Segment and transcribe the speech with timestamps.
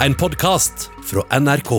[0.00, 1.70] En podkast fra NRK.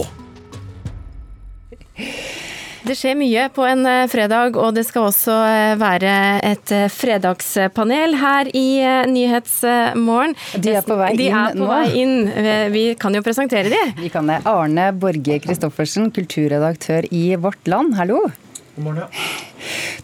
[2.88, 6.14] Det skjer mye på en eh, fredag, og det skal også eh, være
[6.48, 8.82] et eh, fredagspanel her i
[9.12, 10.34] Nyhetsmorgen.
[10.58, 11.68] De er på vei de inn er på nå.
[11.70, 12.16] Vei inn.
[12.74, 13.84] Vi kan jo presentere de.
[14.00, 14.40] Vi kan det.
[14.50, 18.24] Arne Borge Christoffersen, kulturredaktør i Vårt Land, hallo.
[18.80, 19.22] God morgen.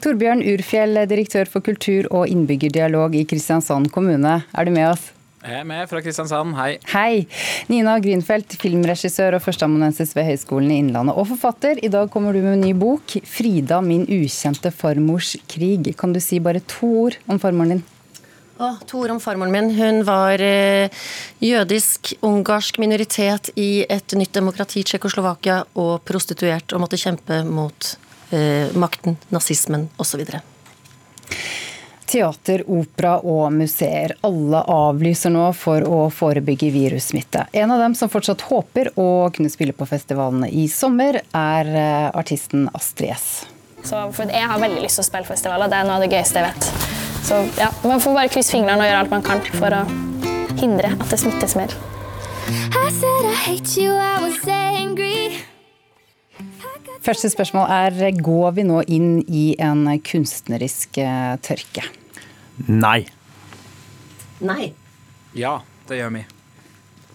[0.05, 4.43] Torbjørn Urfjell, direktør for kultur og innbyggerdialog i Kristiansand kommune.
[4.53, 5.09] Er du med oss?
[5.43, 6.77] Jeg er med fra Kristiansand, hei.
[6.87, 7.25] Hei.
[7.67, 11.81] Nina Grünfeldt, filmregissør og førsteamanuensis ved Høgskolen i Innlandet og forfatter.
[11.83, 15.89] I dag kommer du med en ny bok, 'Frida min ukjente farmors krig'.
[15.99, 17.83] Kan du si bare to ord om farmoren din?
[18.55, 19.67] Å, to ord om farmoren min.
[19.75, 20.87] Hun var eh,
[21.43, 27.97] jødisk, ungarsk minoritet i et nytt demokrati, Tsjekkoslovakia, og prostituert og måtte kjempe mot
[28.31, 30.23] eh, makten, nazismen osv.
[32.09, 34.15] Teater, opera og museer.
[34.27, 37.47] Alle avlyser nå for å forebygge virussmitte.
[37.51, 42.09] En av dem som fortsatt håper å kunne spille på festivalene i sommer, er eh,
[42.13, 43.27] artisten Astrid S.
[43.83, 46.11] Så for jeg har veldig lyst til å spille festivaler, det er noe av det
[46.13, 46.69] gøyeste jeg vet.
[47.23, 49.83] Så ja, Man får bare krysse fingrene og gjøre alt man kan for å
[50.59, 51.73] hindre at det smittes mer.
[52.75, 55.43] I said I hate you, I was angry.
[57.03, 61.83] Første spørsmål er går vi nå inn i en kunstnerisk eh, tørke?
[62.67, 63.05] Nei.
[64.43, 64.73] Nei.
[65.37, 65.57] Ja,
[65.89, 66.25] det gjør vi.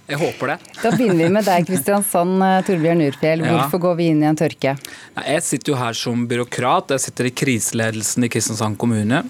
[0.08, 0.55] Jeg håper det.
[0.81, 2.39] Da begynner vi med deg, Kristiansand.
[2.42, 3.42] eh, Torbjørn Urfjell.
[3.44, 3.50] Ja.
[3.59, 4.72] Hvorfor går vi inn i en tørke?
[5.20, 6.94] Jeg sitter jo her som byråkrat.
[6.97, 9.20] Jeg sitter i kriseledelsen i Kristiansand kommune.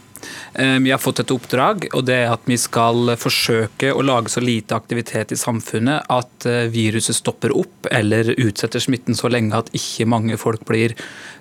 [0.55, 4.31] Eh, Vi har fått et oppdrag, og det er at vi skal forsøke å lage
[4.31, 9.59] så lite aktivitet i samfunnet at eh, viruset stopper opp eller utsetter smitten så lenge
[9.59, 10.95] at ikke mange folk blir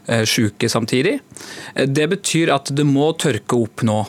[0.08, 1.20] eh, syke samtidig.
[1.86, 4.02] Det betyr at det må tørke opp nå.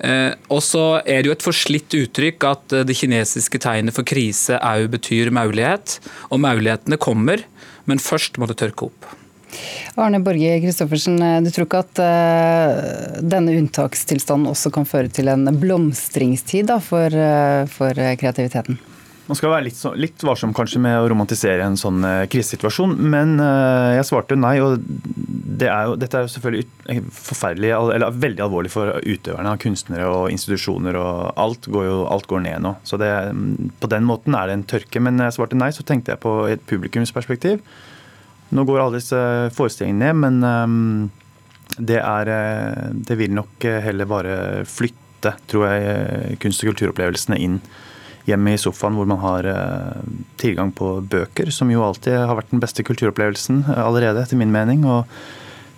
[0.00, 4.08] Eh, og så er det jo et forslitt uttrykk at eh, det kinesiske tegnet for
[4.08, 5.98] krise òg betyr maulighet.
[6.32, 7.44] Og maulighetene kommer,
[7.90, 9.10] men først må det tørke opp.
[9.98, 12.02] Arne Borge Christoffersen, eh, du tror ikke at
[13.20, 17.20] denne unntakstilstanden også kan føre til en blomstringstid for,
[17.74, 18.80] for kreativiteten?
[19.30, 22.96] Man skal være litt, så, litt varsom kanskje med å romantisere en sånn uh, krisesituasjon,
[23.12, 24.56] men uh, jeg svarte nei.
[24.58, 24.82] og
[25.60, 30.08] det er jo, Dette er jo selvfølgelig ut- forferdelig, eller veldig alvorlig for utøverne, kunstnere
[30.10, 30.98] og institusjoner.
[30.98, 32.74] og Alt går jo alt går ned nå.
[32.82, 33.12] Så det,
[33.78, 35.02] På den måten er det en tørke.
[35.04, 37.62] Men jeg svarte nei, så tenkte jeg på et publikumsperspektiv.
[38.50, 39.20] Nå går alle disse
[39.54, 41.10] forestillingene ned, men um,
[41.78, 44.34] det, er, eh, det vil nok eh, heller bare
[44.66, 47.60] flytte, tror jeg, eh, kunst- og kulturopplevelsene inn
[48.30, 50.00] hjemme i sofaen hvor man har eh,
[50.40, 54.54] tilgang på bøker, som jo alltid har vært den beste kulturopplevelsen eh, allerede, etter min
[54.54, 54.86] mening.
[54.88, 55.04] og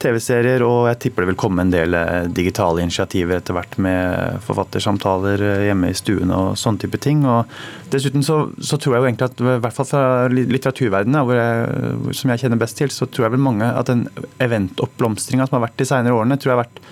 [0.03, 4.41] TV-serier, og jeg tipper det vil komme en del eh, digitale initiativer etter hvert med
[4.43, 7.23] forfattersamtaler hjemme i stuen og sånne type ting.
[7.23, 7.53] og
[7.93, 10.03] Dessuten så, så tror jeg jo egentlig at, i hvert fall fra
[10.33, 14.09] litteraturverdenen, jeg, som jeg kjenner best til, så tror jeg vel mange at den
[14.43, 16.83] eventoppblomstringa som har vært de senere årene, tror jeg har vært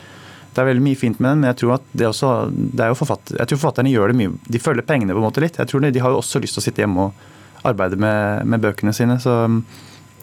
[0.50, 2.90] det er veldig mye fint med den, men jeg tror at det også, det er
[2.90, 5.60] jo forfatter, jeg tror forfatterne gjør det mye De følger pengene på en måte litt.
[5.60, 8.48] Jeg tror de, de har jo også lyst til å sitte hjemme og arbeide med,
[8.50, 9.18] med bøkene sine.
[9.22, 9.60] Så um,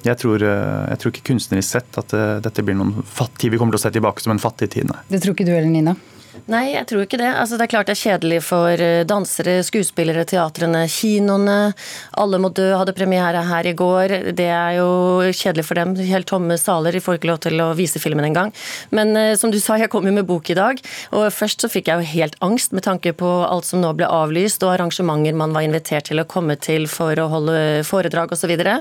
[0.06, 3.60] jeg tror, eh, jeg tror ikke kunstnerisk sett at eh, dette blir noen fattig Vi
[3.60, 5.00] kommer til å se tilbake som en fattig tid, nei.
[5.10, 5.96] Det tror ikke du heller, Nina?
[6.48, 7.30] Nei, jeg tror ikke det.
[7.34, 11.58] Altså, det er klart det er kjedelig for eh, dansere, skuespillere, teatrene, kinoene.
[12.22, 14.14] Alle må dø hadde premiere her i går.
[14.38, 14.90] Det er jo
[15.36, 15.96] kjedelig for dem.
[16.08, 16.96] Helt tomme saler.
[16.96, 18.54] De får ikke lov til å vise filmen engang.
[18.96, 20.82] Men eh, som du sa, jeg kom jo med bok i dag.
[21.18, 24.08] Og først så fikk jeg jo helt angst med tanke på alt som nå ble
[24.08, 28.38] avlyst, og arrangementer man var invitert til å komme til for å holde foredrag osv.
[28.38, 28.74] Og, så videre,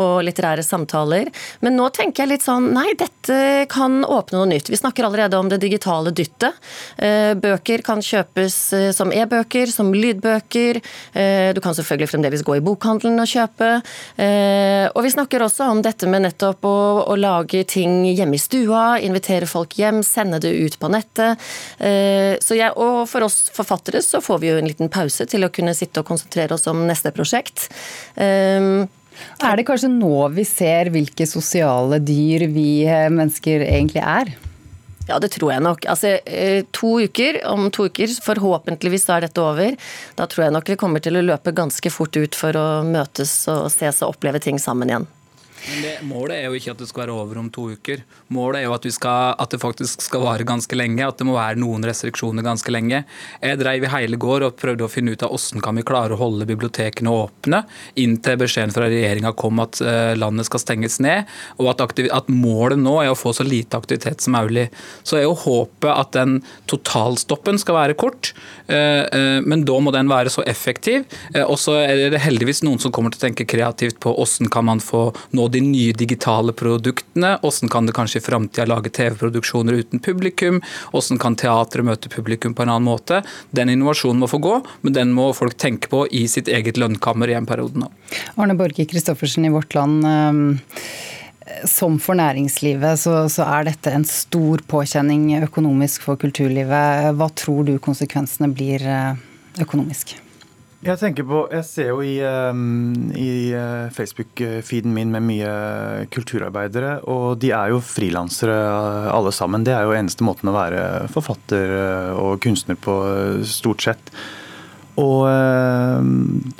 [0.00, 1.28] og litterære samtaler.
[1.60, 4.70] Men nå tenker jeg litt sånn Nei, dette kan åpne noe nytt.
[4.72, 6.56] Vi snakker allerede om det digitale dyttet.
[7.02, 10.78] Eh, Bøker kan kjøpes eh, som e-bøker, som lydbøker.
[11.18, 13.70] Eh, Du kan selvfølgelig fremdeles gå i bokhandelen og kjøpe.
[14.92, 16.76] Og vi snakker også om dette med nettopp å,
[17.10, 21.40] å lage ting hjemme i stua, invitere folk hjem, sende det ut på nettet.
[21.78, 25.74] Jeg, og for oss forfattere så får vi jo en liten pause til å kunne
[25.76, 27.68] sitte og konsentrere oss om neste prosjekt.
[28.16, 34.34] Er det kanskje nå vi ser hvilke sosiale dyr vi mennesker egentlig er?
[35.08, 35.86] Ja, det tror jeg nok.
[35.90, 39.74] Altså, eh, to uker, Om to uker, forhåpentligvis da er dette over.
[40.16, 43.48] Da tror jeg nok vi kommer til å løpe ganske fort ut for å møtes
[43.48, 45.08] og ses og oppleve ting sammen igjen.
[45.62, 48.02] Men det, målet er jo ikke at det skal være over om to uker.
[48.34, 51.36] Målet er jo at, skal, at, det faktisk skal vare ganske lenge, at det må
[51.36, 53.04] være noen restriksjoner ganske lenge.
[53.38, 56.16] Jeg drev i hele går og prøvde å finne ut av hvordan kan vi klare
[56.16, 57.62] å holde bibliotekene åpne,
[58.02, 61.30] inntil beskjeden fra regjeringa kom at uh, landet skal stenges ned,
[61.62, 64.66] og at, at, målet nå er å få så lite aktivitet som mulig.
[65.06, 68.32] Så er jo håpet at den totalstoppen skal være kort,
[68.66, 71.06] uh, uh, men da må den være så effektiv.
[71.44, 74.66] og så er det heldigvis noen som kommer til å tenke kreativt på hvordan kan
[74.66, 75.04] man få
[75.36, 77.34] nå de nye digitale produktene?
[77.42, 80.60] Hvordan kan det kanskje i framtida lage TV-produksjoner uten publikum?
[80.94, 83.22] Hvordan kan teatret møte publikum på en annen måte?
[83.54, 87.30] Den innovasjonen må få gå, men den må folk tenke på i sitt eget lønnkammer
[87.30, 87.90] i en periode nå.
[88.36, 90.06] Arne Borge Christoffersen i Vårt Land.
[90.08, 90.46] Ehm,
[91.68, 97.12] som for næringslivet så, så, er dette en stor påkjenning økonomisk for kulturlivet.
[97.18, 99.18] Hva tror du konsekvensene blir eh,
[99.62, 100.16] økonomisk?
[100.82, 105.50] Jeg tenker på, jeg ser jo i, um, i uh, Facebook-feeden min med mye
[106.10, 109.62] kulturarbeidere, og de er jo frilansere uh, alle sammen.
[109.62, 110.80] Det er jo eneste måten å være
[111.14, 112.96] forfatter uh, og kunstner på,
[113.46, 114.10] stort sett.
[114.98, 115.24] Og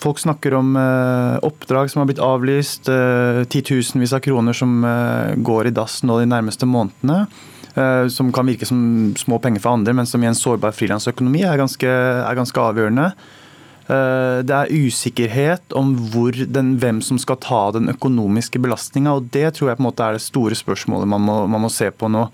[0.01, 0.71] folk snakker om
[1.45, 2.89] oppdrag som har blitt avlyst,
[3.53, 4.79] titusenvis av kroner som
[5.45, 7.27] går i dass nå de nærmeste månedene.
[8.09, 11.61] Som kan virke som små penger for andre, men som i en sårbar frilansøkonomi er,
[11.61, 13.11] er ganske avgjørende.
[13.93, 15.93] Eh, det er usikkerhet om
[16.49, 19.19] den, hvem som skal ta den økonomiske belastninga.
[19.35, 21.91] Det tror jeg på en måte er det store spørsmålet man må, man må se
[21.91, 22.29] på nå.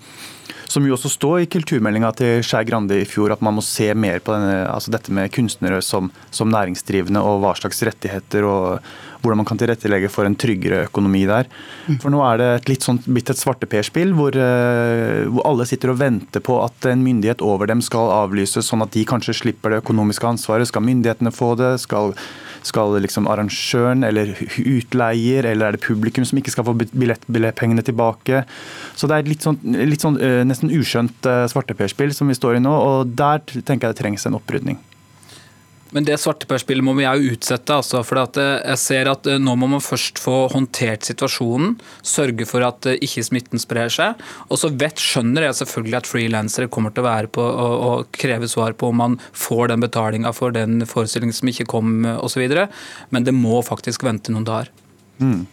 [0.69, 3.89] Som jo også står i kulturmeldinga til Skei Grande i fjor, at man må se
[3.97, 8.91] mer på denne, altså dette med kunstnere som, som næringsdrivende og hva slags rettigheter og
[9.21, 11.49] hvordan man kan tilrettelegge for en tryggere økonomi der.
[12.01, 15.93] For nå er det et litt sånn blitt et svarteperspill, hvor, eh, hvor alle sitter
[15.93, 19.73] og venter på at en myndighet over dem skal avlyses, sånn at de kanskje slipper
[19.73, 20.69] det økonomiske ansvaret.
[20.69, 21.73] Skal myndighetene få det?
[21.83, 22.15] Skal,
[22.63, 27.85] skal liksom arrangøren eller utleier, eller er det publikum som ikke skal få billett, billettpengene
[27.85, 28.43] tilbake?
[28.95, 32.59] Så det er litt sånn, litt sånn eh, nesten uskjønt eh, svarteperspill som vi står
[32.59, 34.79] i nå, og der tenker jeg det trengs en opprydning.
[35.95, 37.73] Men det svarteperspillet må vi jo utsette.
[37.73, 42.45] Altså, for eh, jeg ser at eh, Nå må man først få håndtert situasjonen, sørge
[42.49, 44.21] for at eh, ikke smitten sprer seg.
[44.49, 48.47] Og så vet, skjønner jeg selvfølgelig at frilansere kommer til å være på og, kreve
[48.51, 52.45] svar på om man får den betalinga for den forestillingen som ikke kom osv.
[53.13, 54.69] Men det må faktisk vente noen dager.
[55.19, 55.47] Mm.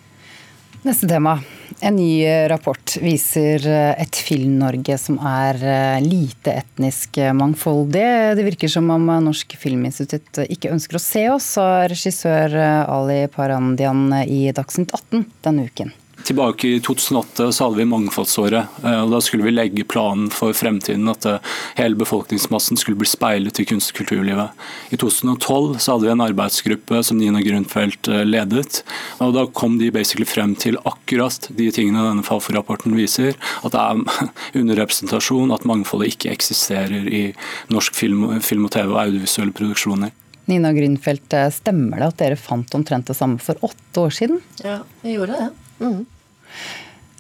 [0.87, 1.41] Neste tema.
[1.81, 8.05] En ny rapport viser et Film-Norge som er eh, lite etnisk mangfoldig.
[8.39, 12.55] Det virker som om Norsk Filminstitutt ikke ønsker å se oss, sa regissør
[12.87, 15.91] Ali Parandian i Dagsnytt 18 denne uken.
[16.27, 18.81] Tilbake i 2008 så hadde vi mangfoldsåret.
[18.83, 23.07] Eh, og Da skulle vi legge planen for fremtiden, at eh, hele befolkningsmassen skulle bli
[23.07, 24.65] speilet i kunst- og kulturlivet.
[24.91, 28.83] I 2012 så hadde vi en arbeidsgruppe som Nina Grundfeldt eh, ledet.
[29.23, 33.39] og Da kom de basically frem til akkurat de tingene denne Fafo-rapporten viser.
[33.63, 34.27] At det er
[34.65, 37.23] underrepresentasjon, at mangfoldet ikke eksisterer i
[37.71, 40.11] norsk film, film og TV og audiovisuelle produksjoner.
[40.51, 44.43] Nina Grünfeldt, stemmer det at dere fant omtrent det samme for åtte år siden?
[44.67, 45.49] Ja, vi gjorde det.
[45.79, 46.05] Mm.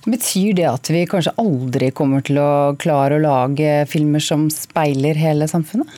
[0.07, 5.19] Betyr det at vi kanskje aldri kommer til å klare å lage filmer som speiler
[5.19, 5.91] hele samfunnet?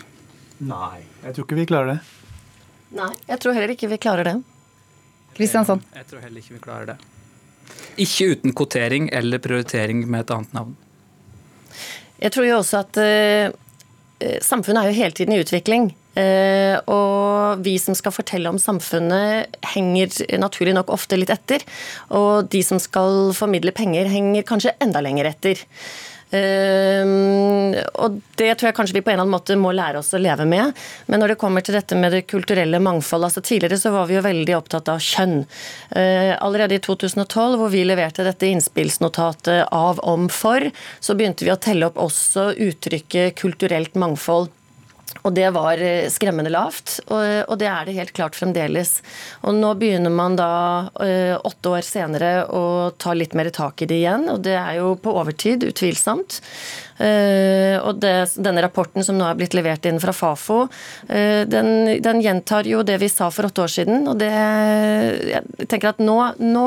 [0.65, 1.99] Nei, jeg tror ikke vi klarer det.
[2.97, 4.35] Nei, jeg tror heller ikke vi klarer det.
[5.37, 5.85] Kristiansand?
[5.95, 6.97] Jeg tror heller ikke vi klarer det.
[8.01, 10.75] Ikke uten kvotering eller prioritering med et annet navn.
[12.19, 15.93] Jeg tror jo også at uh, samfunnet er jo hele tiden i utvikling.
[16.19, 20.13] Eh, og vi som skal fortelle om samfunnet, henger
[20.43, 21.65] naturlig nok ofte litt etter.
[22.11, 25.67] Og de som skal formidle penger, henger kanskje enda lenger etter.
[26.29, 27.73] Uh,
[28.05, 30.21] og det tror jeg kanskje vi på en eller annen måte må lære oss å
[30.21, 30.77] leve med.
[31.09, 34.19] Men når det kommer til dette med det kulturelle mangfoldet altså Tidligere så var vi
[34.19, 35.41] jo veldig opptatt av kjønn.
[35.95, 40.69] Uh, allerede i 2012, hvor vi leverte dette innspillsnotatet av om for,
[41.01, 44.53] så begynte vi å telle opp også uttrykket kulturelt mangfold.
[45.27, 48.99] Og det var eh, skremmende lavt, og det er det helt klart fremdeles.
[49.49, 50.51] Og nå begynner man da,
[51.05, 54.79] eh, åtte år senere, å ta litt mer tak i det igjen, og det er
[54.79, 56.41] jo på overtid, utvilsomt.
[56.99, 60.65] Eh, og det, denne rapporten som nå er blitt levert inn fra Fafo,
[61.09, 61.69] den,
[62.03, 64.09] den, gjentar jo det vi sa for åtte år siden.
[64.11, 66.65] Og det Jeg tenker at nå, nå,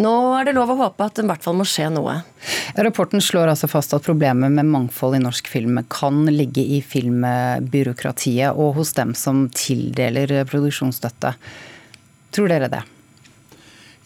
[0.00, 2.16] nå er det lov å håpe at det i hvert fall må skje noe.
[2.76, 8.52] Rapporten slår altså fast at problemet med mangfold i norsk film kan ligge i filmbyråkratiet
[8.52, 11.34] og hos dem som tildeler produksjonsstøtte.
[12.34, 12.84] Tror dere det?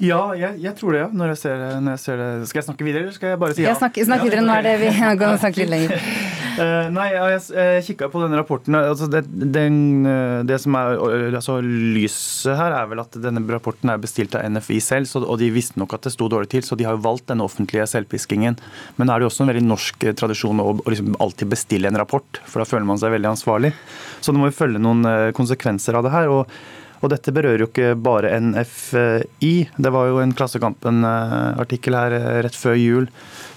[0.02, 1.08] Ja, jeg, jeg, tror det, ja.
[1.14, 2.48] Når jeg, ser, når jeg, ser, det.
[2.50, 3.74] Skal jeg snakke videre, eller skal jeg bare si ja?
[3.78, 5.94] Snakk, snakk videre, nå er det vi kan snakke litt lenger.
[6.52, 8.76] Eh, nei, jeg, jeg kikka på denne rapporten.
[8.76, 9.76] Altså det, den,
[10.08, 10.98] eh, det, som er
[11.30, 15.08] altså lyset her, er vel at denne rapporten er bestilt av NFI selv.
[15.10, 17.30] Så, og de visste nok at det sto dårlig til, så de har jo valgt
[17.32, 18.58] denne offentlige selvpiskingen.
[18.98, 21.90] Men er det jo også en veldig norsk eh, tradisjon å, å liksom alltid bestille
[21.90, 23.72] en rapport, for da føler man seg veldig ansvarlig.
[24.20, 26.30] Så det må jo følge noen konsekvenser av det her.
[26.30, 29.52] og og dette berører jo ikke bare NFI.
[29.74, 33.08] Det var jo en Klassekampen-artikkel her eh, rett før jul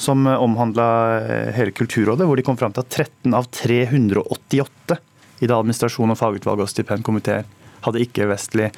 [0.02, 0.88] som eh, omhandla
[1.20, 4.98] eh, hele Kulturrådet, hvor de kom fram til at 13 av 388
[5.44, 7.46] i det administrasjon og fagutvalg og stipendkomiteer
[7.86, 8.72] hadde ikke-vestlig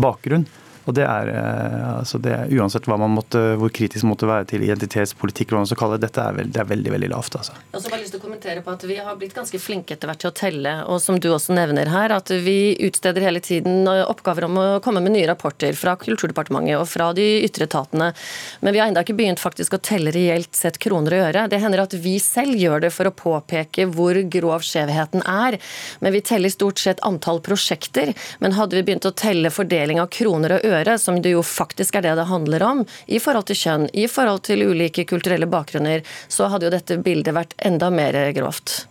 [0.00, 0.48] bakgrunn.
[0.84, 5.48] Og det er, eh, altså det Uansett måtte, hvor kritisk man måtte være til identitetspolitikk,
[5.48, 7.36] eller hva man skal kalle det, dette er, veld, det er veldig veldig lavt.
[7.40, 7.56] altså.
[7.72, 10.10] Jeg har bare lyst til å kommentere på at Vi har blitt ganske flinke etter
[10.10, 13.88] hvert til å telle, og som du også nevner her, at vi utsteder hele tiden
[13.88, 18.12] eh, oppgaver om å komme med nye rapporter fra Kulturdepartementet og fra de ytre etatene.
[18.60, 21.46] Men vi har ennå ikke begynt faktisk å telle reelt sett kroner og øre.
[21.48, 25.56] Det hender at vi selv gjør det for å påpeke hvor grov skjevheten er.
[26.04, 28.12] Men vi teller stort sett antall prosjekter.
[28.44, 31.44] Men hadde vi begynt å telle fordeling av kroner og øre, gjøre, som det jo
[31.46, 35.48] faktisk er det det handler om, i forhold til kjønn, i forhold til ulike kulturelle
[35.50, 38.84] bakgrunner, så hadde jo dette bildet vært enda mer grovt.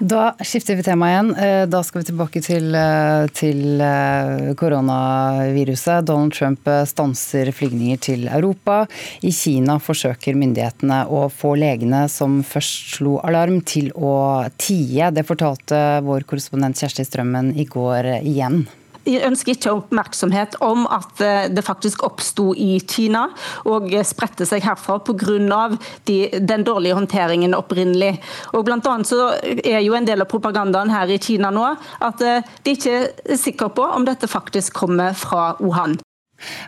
[0.00, 1.34] Da skifter vi tema igjen.
[1.36, 6.06] Eh, da skal vi tilbake til, eh, til eh, koronaviruset.
[6.08, 8.86] Donald Trump stanser flygninger til Europa.
[9.20, 15.12] I Kina forsøker myndighetene å få legene som først slo alarm, til å tie.
[15.12, 18.62] Det fortalte vår korrespondent Kjersti Strømmen i går igjen
[19.06, 23.26] ønsker ikke oppmerksomhet om at eh, det faktisk oppsto i Kina
[23.68, 25.62] og spredte seg herfra pga.
[26.04, 28.14] De, den dårlige håndteringen opprinnelig.
[28.56, 31.66] Og blant annet så er jo en del av propagandaen her i Kina nå
[32.04, 35.98] at eh, de ikke er sikre på om dette faktisk kommer fra Wuhan.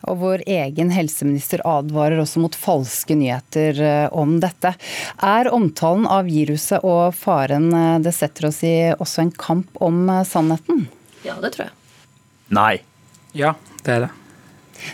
[0.04, 4.74] Og vår egen helseminister advarer også mot falske nyheter eh, om dette.
[5.24, 7.70] Er omtalen av viruset og faren
[8.04, 10.88] det setter oss i også en kamp om sannheten?
[11.24, 11.76] Ja, det tror jeg.
[12.52, 12.82] Nei.
[13.32, 14.12] Ja, det er det.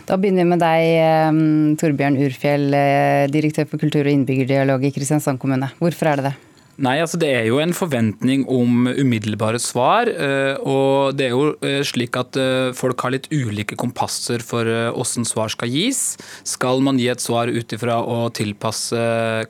[0.08, 5.40] Da begynner vi med deg, Torbjørn Urfjell, eh, direktør for kultur- og innbyggerdialog i Kristiansand
[5.40, 5.72] kommune.
[5.80, 6.36] Hvorfor er det det?
[6.78, 10.06] Nei, altså Det er jo en forventning om umiddelbare svar.
[10.06, 12.38] Eh, og det er jo eh, slik at
[12.78, 16.16] folk har litt ulike kompasser for hvordan svar skal gis.
[16.44, 19.00] Skal man gi et svar ut ifra å tilpasse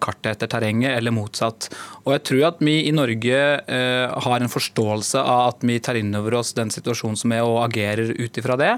[0.00, 1.68] kartet etter terrenget, eller motsatt?
[2.08, 3.38] Og jeg tror at vi i Norge
[3.68, 7.60] har en forståelse av at vi tar inn over oss den situasjonen som er, og
[7.66, 8.70] agerer ut ifra det.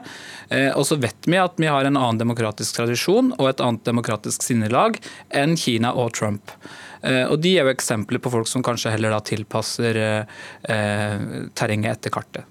[0.74, 4.42] Og så vet vi at vi har en annen demokratisk tradisjon og et annet demokratisk
[4.42, 4.98] sinnelag
[5.30, 6.56] enn Kina og Trump.
[7.02, 11.98] Eh, og De er jo eksempler på folk som kanskje heller da tilpasser eh, terrenget
[11.98, 12.44] etter kartet.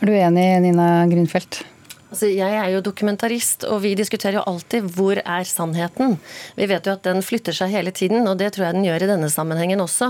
[0.00, 1.62] Er du enig, Nina Grünfeldt?
[2.10, 6.16] Altså, jeg er jo dokumentarist, og vi diskuterer jo alltid hvor er sannheten.
[6.56, 9.04] Vi vet jo at den flytter seg hele tiden, og det tror jeg den gjør
[9.06, 10.08] i denne sammenhengen også.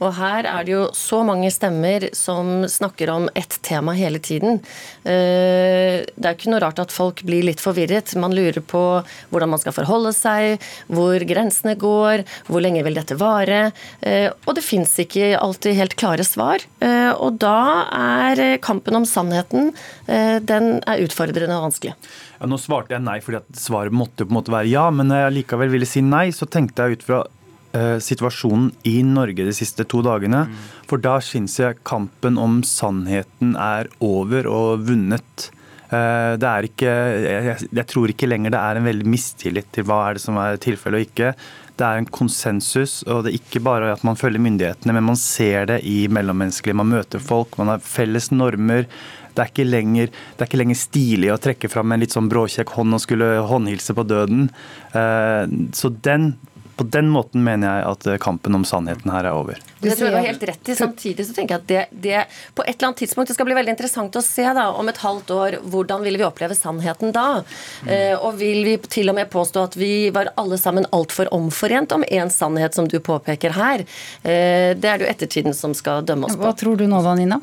[0.00, 4.62] Og her er det jo så mange stemmer som snakker om ett tema hele tiden.
[5.04, 8.14] Eh, det er ikke noe rart at folk blir litt forvirret.
[8.16, 8.82] Man lurer på
[9.28, 10.56] hvordan man skal forholde seg,
[10.88, 13.74] hvor grensene går, hvor lenge vil dette vare?
[14.00, 16.64] Eh, og det fins ikke alltid helt klare svar.
[16.80, 17.60] Eh, og da
[17.92, 19.74] er kampen om sannheten,
[20.06, 21.94] den er utfordrende utfordrende og vanskelig?
[22.38, 25.10] Ja, nå svarte jeg nei fordi at svaret måtte på en måte være ja, men
[25.10, 29.48] når jeg likevel ville si nei, så tenkte jeg ut fra uh, situasjonen i Norge
[29.48, 30.46] de siste to dagene.
[30.48, 30.60] Mm.
[30.90, 35.50] For da syns jeg kampen om sannheten er over og vunnet.
[35.92, 39.84] Uh, det er ikke, jeg, jeg, tror ikke lenger det er en veldig mistillit til
[39.84, 41.34] hva er det som er tilfellet og ikke.
[41.72, 45.16] Det er en konsensus, og det er ikke bare at man følger myndighetene, men man
[45.18, 46.76] ser det i mellommenneskelig.
[46.76, 48.84] Man møter folk, man har felles normer.
[49.32, 52.74] Det er, lenger, det er ikke lenger, stilig å trekke fram en litt sånn bråkjekk
[52.76, 54.48] hånd og skulle håndhilse på døden.
[54.92, 55.44] Eh,
[55.76, 56.34] så den
[56.82, 59.60] på den måten mener jeg at eh, kampen om sannheten her er over.
[59.82, 60.74] Det tror jeg du har helt rett i.
[60.78, 62.22] Samtidig så tenker jeg at det, det,
[62.56, 64.98] på et eller annet tidspunkt det skal bli veldig interessant å se da, om et
[65.02, 67.42] halvt år hvordan vil vi oppleve sannheten da.
[67.84, 67.92] Mm.
[67.94, 71.94] Eh, og vil vi til og med påstå at vi var alle sammen altfor omforent
[71.94, 73.86] om én sannhet, som du påpeker her.
[74.22, 76.42] Eh, det er det jo ettertiden som skal dømme oss på.
[76.42, 77.38] Hva tror du nå da, Nina?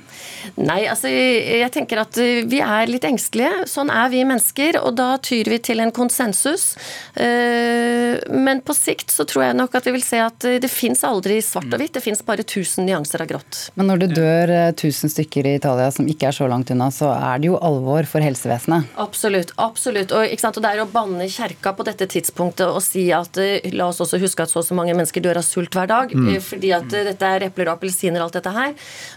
[0.60, 3.65] Nei, altså jeg tenker at vi er litt engstelige.
[3.72, 6.74] Sånn er vi mennesker, og da tyr vi til en konsensus.
[7.15, 11.03] Eh, men på sikt så tror jeg nok at vi vil se at det fins
[11.07, 13.59] aldri svart og hvitt, det fins bare tusen nyanser av grått.
[13.79, 16.89] Men når det dør eh, tusen stykker i Italia som ikke er så langt unna,
[16.93, 18.89] så er det jo alvor for helsevesenet?
[19.01, 19.53] Absolutt.
[19.57, 20.13] absolutt.
[20.15, 23.89] Og, og det er å banne kjerka på dette tidspunktet og si at eh, la
[23.91, 26.33] oss også huske at så og så mange mennesker dør av sult hver dag, mm.
[26.43, 28.74] fordi at dette er epler og appelsiner og alt dette her.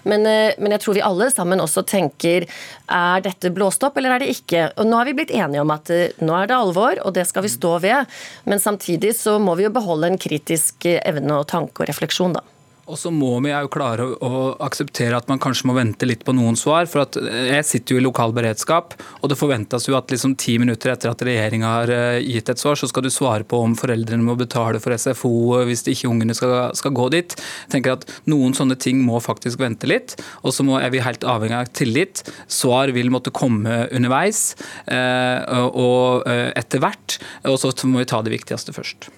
[0.07, 2.47] Men, men jeg tror vi alle sammen også tenker
[2.92, 4.69] er dette blåst opp, eller er det ikke?
[4.78, 5.90] Og nå er vi blitt enige om at
[6.23, 8.12] nå er det alvor, og det skal vi stå ved.
[8.47, 12.35] Men samtidig så må vi jo beholde beholde en kritisk evne og tanke og refleksjon,
[12.38, 12.42] da.
[12.90, 14.30] Og så må vi jo klare å,
[14.66, 16.88] akseptere at man kanskje må vente litt på noen svar.
[16.90, 20.59] for at Jeg sitter jo i lokal beredskap, og det forventes jo at liksom ti
[20.59, 23.76] minutter etter at regjeringa har eh, gitt et svar, så skal du svare på om
[23.78, 27.38] foreldrene må betale for SFO hvis ikke ungene skal, skal gå dit.
[27.38, 30.18] Jeg tenker at Noen sånne ting må faktisk vente litt.
[30.42, 32.26] Og så er vi helt avhengig av tillit.
[32.50, 34.56] Svar vil måtte komme underveis
[34.90, 35.38] eh,
[35.71, 37.21] og eh, etter hvert.
[37.47, 39.12] Og så må vi ta det viktigste først.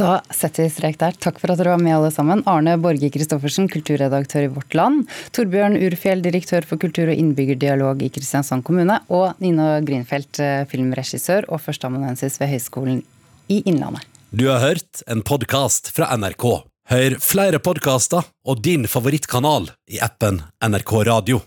[0.00, 1.16] Da setter vi strek der.
[1.20, 2.44] Takk for at dere var med alle sammen.
[2.48, 5.10] Arne Borge Christoffersen, kulturredaktør i Vårt Land.
[5.36, 9.00] Torbjørn Urfjell, direktør for kultur- og innbyggerdialog i Kristiansand kommune.
[9.12, 13.04] Og Nina Grinfeldt, eh, filmregissør og førsteamanuensis ved Høgskolen
[13.48, 14.06] i Innlandet.
[14.30, 16.62] Du har hørt en podkast fra NRK.
[16.90, 21.42] Hør flere podkaster og din favorittkanal i appen NRK Radio.